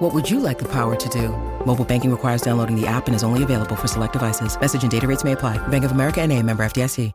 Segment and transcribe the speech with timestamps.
[0.00, 1.28] What would you like the power to do?
[1.66, 4.58] Mobile banking requires downloading the app and is only available for select devices.
[4.58, 5.58] Message and data rates may apply.
[5.68, 7.12] Bank of America and a member FDIC.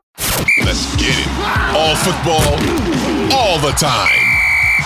[0.61, 1.27] Let's get it.
[1.73, 2.45] All football,
[3.33, 4.21] all the time.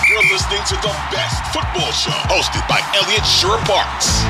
[0.08, 4.24] You're listening to the best football show hosted by Eliot Shorr-Parks.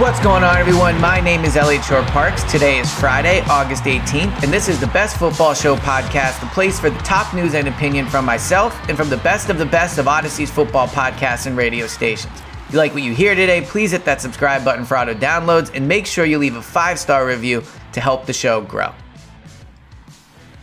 [0.00, 1.00] What's going on, everyone?
[1.00, 2.42] My name is Eliot Shorr-Parks.
[2.50, 6.80] Today is Friday, August 18th, and this is the Best Football Show podcast, the place
[6.80, 9.98] for the top news and opinion from myself and from the best of the best
[9.98, 12.32] of Audacy's football podcasts and radio stations.
[12.72, 15.70] If you like what you hear today, please hit that subscribe button for auto downloads
[15.74, 18.94] and make sure you leave a five star review to help the show grow.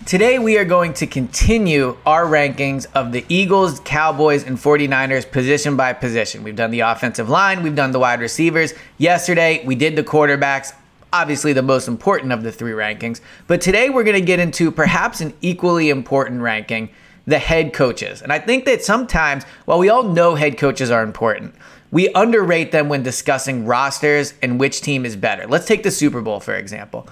[0.08, 5.78] Today, we are going to continue our rankings of the Eagles, Cowboys, and 49ers position
[5.78, 6.42] by position.
[6.42, 8.74] We've done the offensive line, we've done the wide receivers.
[8.98, 10.74] Yesterday, we did the quarterbacks,
[11.14, 13.22] obviously the most important of the three rankings.
[13.46, 16.90] But today, we're going to get into perhaps an equally important ranking
[17.28, 18.24] the head coaches.
[18.24, 21.54] And I think that sometimes, while we all know head coaches are important,
[21.92, 25.48] we underrate them when discussing rosters and which team is better.
[25.48, 27.08] Let's take the Super Bowl, for example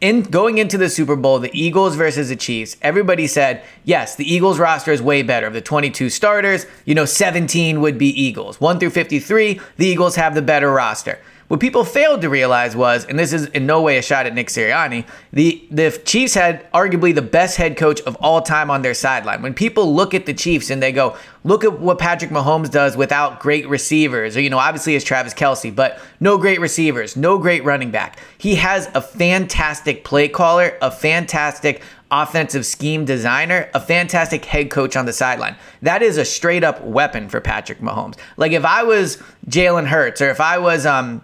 [0.00, 4.32] in going into the Super Bowl, the Eagles versus the Chiefs, everybody said, yes, the
[4.32, 5.46] Eagles roster is way better.
[5.46, 8.60] Of the 22 starters, you know, 17 would be Eagles.
[8.60, 11.18] 1 through 53, the Eagles have the better roster.
[11.48, 14.34] What people failed to realize was, and this is in no way a shot at
[14.34, 18.82] Nick Sirianni, the, the Chiefs had arguably the best head coach of all time on
[18.82, 19.40] their sideline.
[19.40, 22.98] When people look at the Chiefs and they go, look at what Patrick Mahomes does
[22.98, 27.38] without great receivers, or, you know, obviously it's Travis Kelce, but no great receivers, no
[27.38, 28.18] great running back.
[28.36, 34.96] He has a fantastic play caller, a fantastic offensive scheme designer, a fantastic head coach
[34.96, 35.56] on the sideline.
[35.80, 38.16] That is a straight up weapon for Patrick Mahomes.
[38.36, 41.22] Like if I was Jalen Hurts or if I was um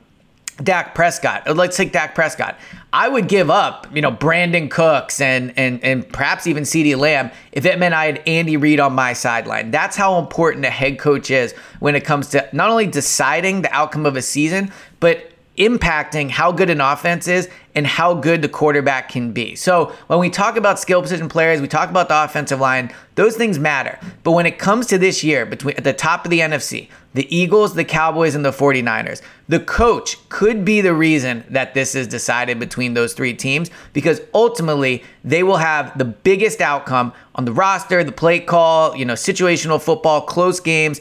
[0.62, 1.47] Dak Prescott.
[1.48, 2.59] Uh, let's take Dak Prescott.
[2.92, 7.31] I would give up, you know, Brandin Cooks and and and perhaps even CeeDee Lamb
[7.53, 9.70] if it meant I had Andy Reid on my sideline.
[9.70, 13.72] That's how important a head coach is when it comes to not only deciding the
[13.72, 14.70] outcome of a season,
[15.00, 19.54] but impacting how good an offense is and how good the quarterback can be.
[19.54, 23.36] So when we talk about skill position players, we talk about the offensive line, those
[23.36, 23.98] things matter.
[24.22, 27.35] But when it comes to this year, between at the top of the NFC, the
[27.35, 32.07] Eagles, the Cowboys, and the 49ers, the coach could be the reason that this is
[32.07, 37.53] decided between those three teams because ultimately they will have the biggest outcome on the
[37.53, 41.01] roster, the play call, you know, situational football, close games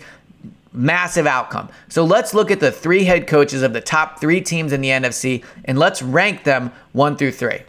[0.73, 1.69] massive outcome.
[1.87, 4.89] So let's look at the three head coaches of the top three teams in the
[4.89, 7.61] NFC and let's rank them one through three.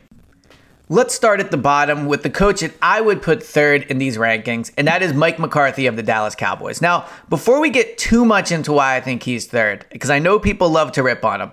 [0.94, 4.16] Let's start at the bottom with the coach that I would put third in these
[4.16, 6.80] rankings, and that is Mike McCarthy of the Dallas Cowboys.
[6.80, 10.38] Now, before we get too much into why I think he's third, because I know
[10.38, 11.50] people love to rip on him,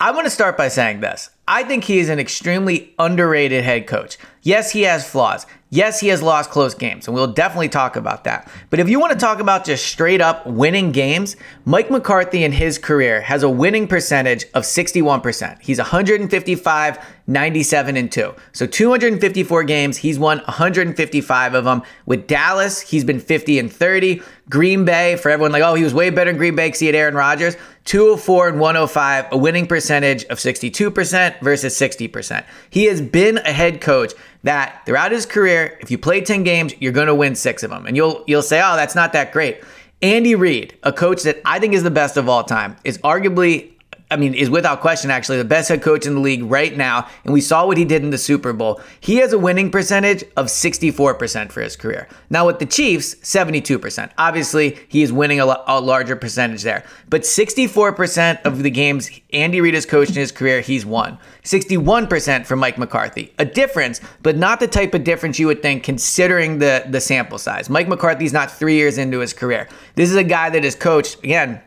[0.00, 1.30] I want to start by saying this.
[1.46, 4.18] I think he is an extremely underrated head coach.
[4.42, 5.46] Yes, he has flaws.
[5.68, 8.50] Yes, he has lost close games, and we'll definitely talk about that.
[8.70, 12.50] But if you want to talk about just straight up winning games, Mike McCarthy in
[12.50, 15.60] his career has a winning percentage of 61%.
[15.60, 16.98] He's 155,
[17.30, 18.34] 97, and 2.
[18.52, 21.82] So 254 games, he's won 155 of them.
[22.04, 24.20] With Dallas, he's been 50 and 30.
[24.48, 26.86] Green Bay, for everyone like, oh, he was way better in Green Bay because he
[26.86, 27.56] had Aaron Rodgers.
[27.84, 32.44] 204 and 105, a winning percentage of 62% versus 60%.
[32.68, 34.12] He has been a head coach
[34.42, 37.70] that throughout his career, if you play 10 games, you're going to win 6 of
[37.70, 37.86] them.
[37.86, 39.62] And you'll you'll say, "Oh, that's not that great."
[40.02, 43.72] Andy Reid, a coach that I think is the best of all time, is arguably
[44.10, 47.08] I mean, is without question actually the best head coach in the league right now.
[47.24, 48.80] And we saw what he did in the Super Bowl.
[48.98, 52.08] He has a winning percentage of 64% for his career.
[52.28, 54.10] Now, with the Chiefs, 72%.
[54.18, 56.84] Obviously, he is winning a, a larger percentage there.
[57.08, 61.18] But 64% of the games Andy Reid has coached in his career, he's won.
[61.44, 63.32] 61% for Mike McCarthy.
[63.38, 67.38] A difference, but not the type of difference you would think considering the, the sample
[67.38, 67.70] size.
[67.70, 69.68] Mike McCarthy's not three years into his career.
[69.94, 71.62] This is a guy that has coached, again,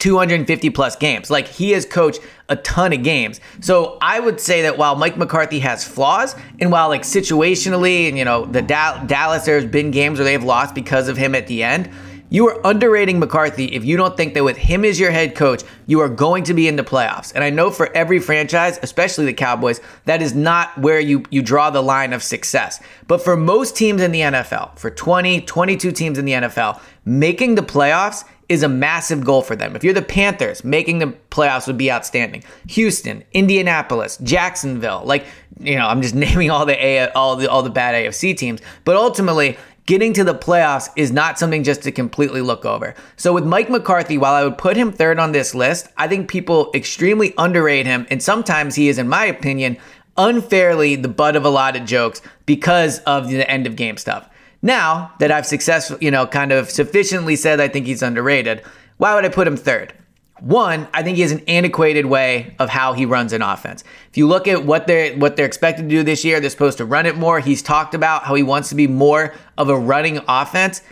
[0.00, 1.30] 250 plus games.
[1.30, 3.40] Like he has coached a ton of games.
[3.60, 8.18] So I would say that while Mike McCarthy has flaws, and while like situationally, and
[8.18, 11.62] you know, the Dallas, there's been games where they've lost because of him at the
[11.62, 11.90] end.
[12.32, 15.64] You are underrating McCarthy if you don't think that with him as your head coach,
[15.86, 17.32] you are going to be in the playoffs.
[17.34, 21.42] And I know for every franchise, especially the Cowboys, that is not where you, you
[21.42, 22.80] draw the line of success.
[23.08, 27.56] But for most teams in the NFL, for 20, 22 teams in the NFL, making
[27.56, 29.76] the playoffs is a massive goal for them.
[29.76, 32.42] If you're the Panthers, making the playoffs would be outstanding.
[32.66, 35.24] Houston, Indianapolis, Jacksonville, like
[35.60, 38.60] you know, I'm just naming all the A- all the all the bad AFC teams,
[38.84, 39.56] but ultimately
[39.86, 42.94] getting to the playoffs is not something just to completely look over.
[43.16, 46.28] So with Mike McCarthy, while I would put him third on this list, I think
[46.28, 49.76] people extremely underrate him and sometimes he is in my opinion
[50.16, 54.28] unfairly the butt of a lot of jokes because of the end of game stuff.
[54.62, 58.62] Now that I've successfully, you know, kind of sufficiently said I think he's underrated,
[58.98, 59.94] why would I put him third?
[60.40, 63.84] One, I think he has an antiquated way of how he runs an offense.
[64.10, 66.78] If you look at what they're what they're expected to do this year, they're supposed
[66.78, 67.40] to run it more.
[67.40, 70.82] He's talked about how he wants to be more of a running offense.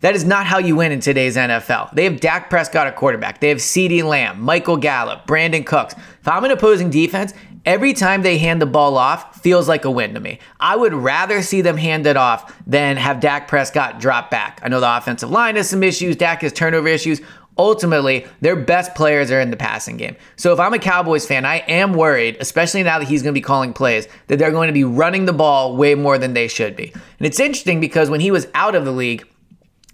[0.00, 1.92] That is not how you win in today's NFL.
[1.94, 3.40] They have Dak Prescott at quarterback.
[3.40, 5.94] They have CeeDee Lamb, Michael Gallup, Brandin Cooks.
[5.94, 7.32] If I'm an opposing defense,
[7.64, 10.38] every time they hand the ball off feels like a win to me.
[10.60, 14.60] I would rather see them hand it off than have Dak Prescott drop back.
[14.62, 17.20] I know the offensive line has some issues, Dak has turnover issues.
[17.56, 20.14] Ultimately, their best players are in the passing game.
[20.36, 23.38] So if I'm a Cowboys fan, I am worried, especially now that he's going to
[23.38, 26.46] be calling plays, that they're going to be running the ball way more than they
[26.46, 26.92] should be.
[26.92, 29.26] And it's interesting because when he was out of the league,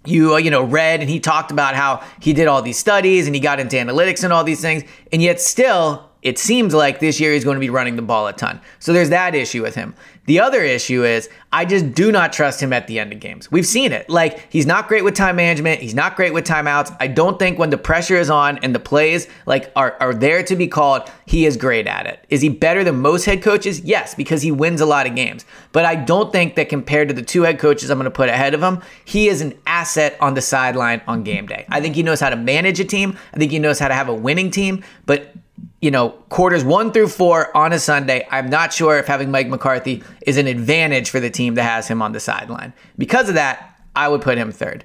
[0.05, 3.27] you uh, you know read and he talked about how he did all these studies
[3.27, 4.83] and he got into analytics and all these things
[5.13, 8.27] and yet still it seems like this year he's going to be running the ball
[8.27, 8.59] a ton.
[8.79, 9.95] So there's that issue with him.
[10.25, 13.53] The other issue is I just do not trust him at the end of games.
[13.53, 14.09] We've seen it.
[14.09, 15.83] Like he's not great with time management.
[15.83, 16.97] He's not great with timeouts.
[16.99, 20.43] I don't think when the pressure is on and the plays like are, are there
[20.45, 22.25] to be called, he is great at it.
[22.31, 23.81] Is he better than most head coaches?
[23.81, 25.45] Yes, because he wins a lot of games.
[25.73, 28.31] But I don't think that compared to the two head coaches I'm going to put
[28.31, 31.67] ahead of him, he is an asset on the sideline on game day.
[31.69, 33.19] I think he knows how to manage a team.
[33.35, 34.83] I think he knows how to have a winning team.
[35.05, 35.35] But
[35.81, 39.49] you know, quarters one through four on a Sunday, I'm not sure if having Mike
[39.49, 42.73] McCarthy is an advantage for the team that has him on the sideline.
[42.99, 44.85] Because of that, I would put him third.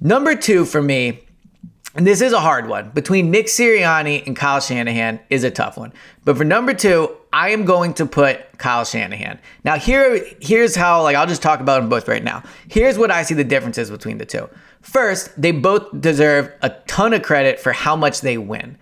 [0.00, 1.20] Number two for me,
[1.94, 5.76] and this is a hard one, between Nick Sirianni and Kyle Shanahan is a tough
[5.76, 5.92] one.
[6.24, 9.38] But for number two, I am going to put Kyle Shanahan.
[9.64, 12.42] Now here, here's how, like I'll just talk about them both right now.
[12.68, 14.48] Here's what I see the differences between the two.
[14.80, 18.76] First, they both deserve a ton of credit for how much they win.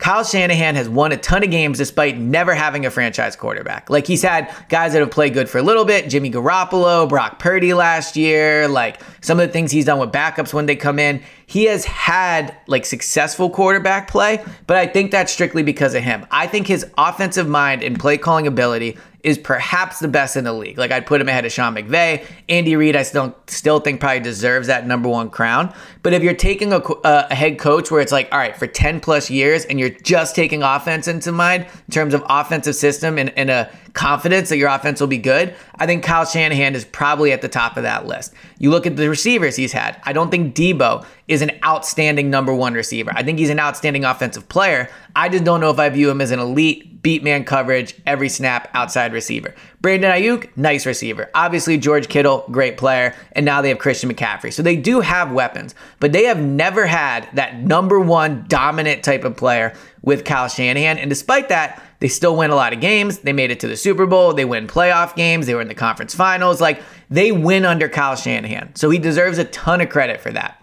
[0.00, 3.90] Kyle Shanahan has won a ton of games despite never having a franchise quarterback.
[3.90, 7.38] Like he's had guys that have played good for a little bit, Jimmy Garoppolo, Brock
[7.38, 10.98] Purdy last year, like some of the things he's done with backups when they come
[10.98, 11.22] in.
[11.50, 16.24] He has had like successful quarterback play, but I think that's strictly because of him.
[16.30, 20.52] I think his offensive mind and play calling ability is perhaps the best in the
[20.52, 20.78] league.
[20.78, 22.24] Like I'd put him ahead of Sean McVay.
[22.48, 25.74] Andy Reid, I still still think probably deserves that number one crown.
[26.04, 28.68] But if you're taking a, uh, a, head coach where it's like, all right, for
[28.68, 33.18] 10 plus years, and you're just taking offense into mind in terms of offensive system
[33.18, 36.84] and, and a confidence that your offense will be good, I think Kyle Shanahan is
[36.84, 38.32] probably at the top of that list.
[38.58, 40.00] You look at the receivers he's had.
[40.04, 43.12] I don't think Deebo is an outstanding number one receiver.
[43.14, 44.88] I think he's an outstanding offensive player.
[45.14, 48.28] I just don't know if I view him as an elite beat man coverage every
[48.28, 49.54] snap outside receiver.
[49.80, 51.30] Brandon Aiyuk, nice receiver.
[51.34, 53.14] Obviously, George Kittle, great player.
[53.32, 54.52] And now they have Christian McCaffrey.
[54.52, 59.24] So they do have weapons, but they have never had that number one dominant type
[59.24, 60.98] of player with Kyle Shanahan.
[60.98, 63.18] And despite that, they still win a lot of games.
[63.18, 64.32] They made it to the Super Bowl.
[64.32, 65.46] They win playoff games.
[65.46, 66.60] They were in the conference finals.
[66.60, 68.74] Like they win under Kyle Shanahan.
[68.74, 70.62] So he deserves a ton of credit for that.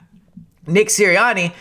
[0.66, 1.54] Nick Sirianni,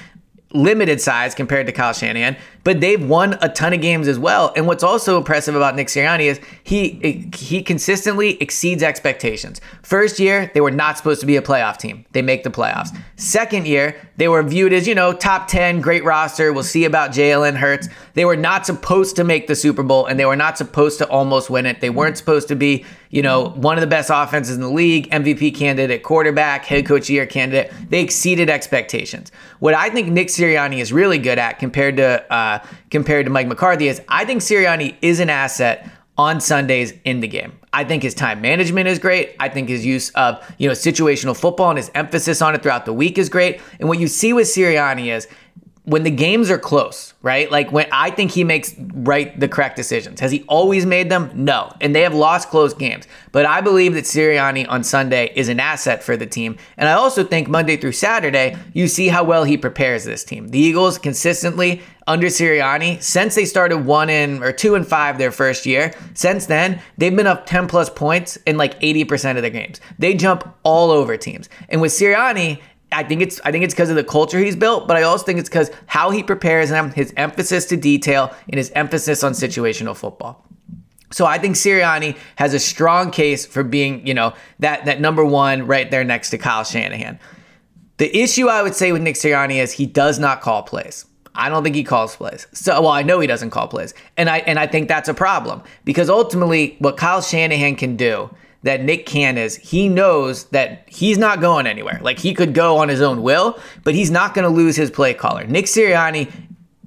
[0.53, 4.53] limited size compared to Kyle Shanahan, but they've won a ton of games as well.
[4.57, 9.61] And what's also impressive about Nick Sirianni is he he consistently exceeds expectations.
[9.83, 12.05] First year, they were not supposed to be a playoff team.
[12.11, 12.89] They make the playoffs.
[13.15, 16.53] Second year, they were viewed as, you know, top 10, great roster.
[16.53, 17.89] We'll see about Jalen Hurts.
[18.15, 21.09] They were not supposed to make the Super Bowl and they were not supposed to
[21.09, 21.81] almost win it.
[21.81, 25.11] They weren't supposed to be, you know, one of the best offenses in the league,
[25.11, 27.73] MVP candidate, quarterback, head coach year candidate.
[27.91, 29.31] They exceeded expectations.
[29.59, 32.56] What I think Nick Sirianni is really good at compared to uh,
[32.91, 37.29] compared to Mike McCarthy is I think Sirianni is an asset on Sundays in the
[37.29, 37.53] game.
[37.73, 39.37] I think his time management is great.
[39.39, 42.87] I think his use of, you know, situational football and his emphasis on it throughout
[42.87, 43.61] the week is great.
[43.79, 45.29] And what you see with Sirianni is
[45.87, 47.49] when the games are close, right?
[47.49, 50.19] Like when I think he makes right the correct decisions.
[50.19, 51.31] Has he always made them?
[51.33, 51.73] No.
[51.81, 53.07] And they have lost close games.
[53.31, 56.59] But I believe that Sirianni on Sunday is an asset for the team.
[56.77, 60.49] And I also think Monday through Saturday, you see how well he prepares this team.
[60.49, 65.33] The Eagles consistently under Sirianni, since they started one in or two and five their
[65.33, 69.51] first year, since then, they've been up 10 plus points in like 80% of their
[69.51, 69.81] games.
[70.01, 71.49] They jump all over teams.
[71.69, 72.61] And with Sirianni,
[72.93, 75.25] I think it's I think it's because of the culture he's built, but I also
[75.25, 79.33] think it's because how he prepares them, his emphasis to detail, and his emphasis on
[79.33, 80.45] situational football.
[81.11, 85.25] So I think Sirianni has a strong case for being, you know, that that number
[85.25, 87.19] one right there next to Kyle Shanahan.
[87.99, 91.07] The issue I would say with Nick Sirianni is he does not call plays.
[91.35, 92.47] I don't think he calls plays.
[92.53, 95.15] So, well, I know he doesn't call plays, and I and I think that's a
[95.15, 98.31] problem because ultimately, what Kyle Shanahan can do
[98.67, 101.99] that Nick can is he knows that he's not going anywhere.
[102.03, 104.91] Like he could go on his own will, but he's not going to lose his
[104.91, 105.45] play caller.
[105.45, 106.31] Nick Sirianni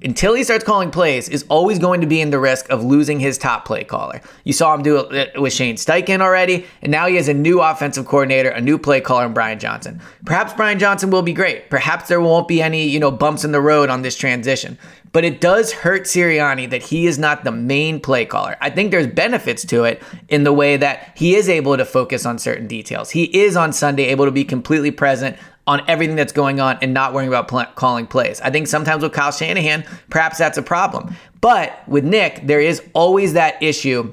[0.02, 3.20] until he starts calling plays, is always going to be in the risk of losing
[3.20, 4.20] his top play caller.
[4.44, 7.34] You saw him do it uh, with Shane Steichen already, and now he has a
[7.34, 10.00] new offensive coordinator, a new play caller in Brian Johnson.
[10.24, 11.70] Perhaps Brian Johnson will be great.
[11.70, 14.78] Perhaps there won't be any, you know, bumps in the road on this transition.
[15.12, 18.56] But it does hurt Sirianni that he is not the main play caller.
[18.60, 22.24] I think there's benefits to it in the way that he is able to focus
[22.24, 23.10] on certain details.
[23.10, 25.36] He is on Sunday able to be completely present
[25.66, 28.40] on everything that's going on and not worrying about pl- calling plays.
[28.40, 31.14] I think sometimes with Kyle Shanahan, perhaps that's a problem.
[31.40, 34.12] But with Nick, there is always that issue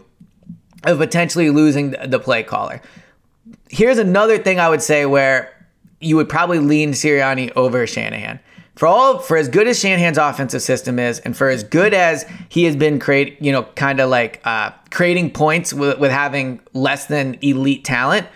[0.84, 2.82] of potentially losing the play caller.
[3.70, 5.54] Here's another thing I would say where
[6.00, 8.40] you would probably lean Sirianni over Shanahan.
[8.76, 12.26] For all for as good as Shanahan's offensive system is, and for as good as
[12.50, 16.60] he has been create, you know, kind of like uh, creating points with, with having
[16.74, 18.28] less than elite talent,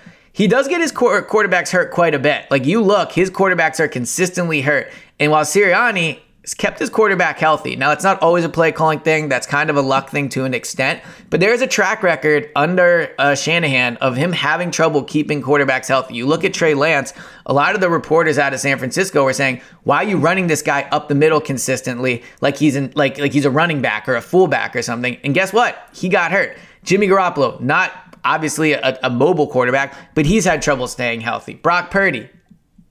[0.41, 2.49] he does get his quarterbacks hurt quite a bit.
[2.49, 4.91] Like you look, his quarterbacks are consistently hurt.
[5.19, 9.01] And while Sirianni has kept his quarterback healthy, now it's not always a play calling
[9.01, 9.29] thing.
[9.29, 11.03] That's kind of a luck thing to an extent.
[11.29, 15.89] But there is a track record under uh, Shanahan of him having trouble keeping quarterbacks
[15.89, 16.15] healthy.
[16.15, 17.13] You look at Trey Lance.
[17.45, 20.47] A lot of the reporters out of San Francisco were saying, "Why are you running
[20.47, 24.09] this guy up the middle consistently, like he's in, like like he's a running back
[24.09, 25.87] or a fullback or something?" And guess what?
[25.93, 26.57] He got hurt.
[26.83, 31.53] Jimmy Garoppolo, not obviously a, a mobile quarterback, but he's had trouble staying healthy.
[31.55, 32.29] Brock Purdy,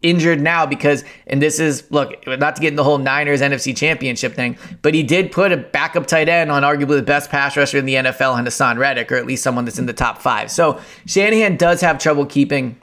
[0.02, 3.76] injured now because, and this is, look, not to get in the whole Niners NFC
[3.76, 7.56] championship thing, but he did put a backup tight end on arguably the best pass
[7.56, 10.18] rusher in the NFL and Haason Reddick, or at least someone that's in the top
[10.18, 10.50] five.
[10.50, 12.80] So Shanahan does have trouble keeping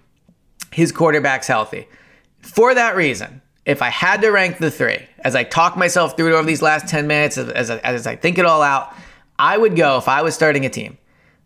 [0.72, 1.88] his quarterbacks healthy.
[2.42, 6.34] For that reason, if I had to rank the three, as I talk myself through
[6.34, 8.94] it over these last 10 minutes, as, as, as I think it all out,
[9.40, 10.98] I would go, if I was starting a team,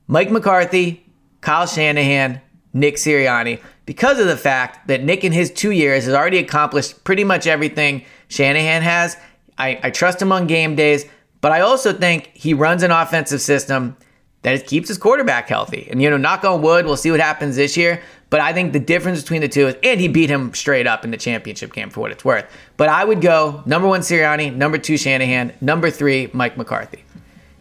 [0.08, 1.06] Mike McCarthy,
[1.42, 2.42] Kyle Shanahan,
[2.74, 7.04] Nick Sirianni, because of the fact that Nick in his two years has already accomplished
[7.04, 9.18] pretty much everything Shanahan has.
[9.58, 11.06] I, I trust him on game days,
[11.42, 13.98] but I also think he runs an offensive system
[14.44, 15.88] that keeps his quarterback healthy.
[15.92, 18.02] And, you know, knock on wood, we'll see what happens this year.
[18.30, 21.04] But I think the difference between the two is, and he beat him straight up
[21.04, 22.46] in the championship game for what it's worth.
[22.78, 27.04] But I would go number one, Sirianni, number two, Shanahan, number three, Mike McCarthy.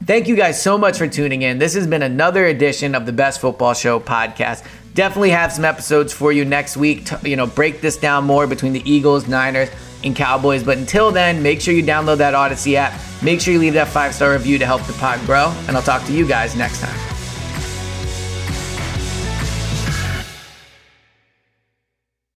[0.04, 1.58] Thank you guys so much for tuning in.
[1.58, 4.66] This has been another edition of the Best Football Show podcast.
[4.94, 8.46] Definitely have some episodes for you next week to, you know, break this down more
[8.46, 9.68] between the Eagles, Niners,
[10.02, 10.64] and Cowboys.
[10.64, 12.98] But until then, make sure you download that Audacy app.
[13.22, 15.54] Make sure you leave that five star review to help the pod grow.
[15.68, 17.09] And I'll talk to you guys next time.